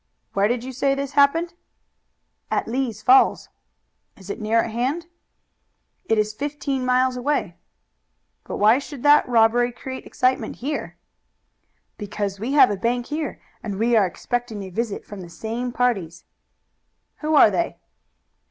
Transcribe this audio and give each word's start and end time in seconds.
"Where 0.33 0.47
did 0.47 0.63
you 0.63 0.71
say 0.71 0.95
this 0.95 1.11
happened?" 1.11 1.53
"At 2.49 2.67
Lee's 2.67 3.03
Falls." 3.03 3.49
"Is 4.17 4.31
it 4.31 4.41
near 4.41 4.63
at 4.63 4.71
hand?" 4.71 5.05
"It 6.05 6.17
is 6.17 6.33
fifteen 6.33 6.83
miles 6.87 7.15
away." 7.17 7.55
"But 8.45 8.57
why 8.57 8.79
should 8.79 9.03
that 9.03 9.29
robbery 9.29 9.71
create 9.71 10.07
excitement 10.07 10.55
here?" 10.55 10.97
"Because 11.99 12.39
we 12.39 12.53
have 12.53 12.71
a 12.71 12.77
bank 12.77 13.05
here, 13.13 13.39
and 13.61 13.77
we 13.77 13.95
are 13.95 14.07
expecting 14.07 14.63
a 14.63 14.71
visit 14.71 15.05
from 15.05 15.21
the 15.21 15.29
same 15.29 15.71
parties." 15.71 16.25
"Who 17.17 17.35
are 17.35 17.51
they?" 17.51 17.77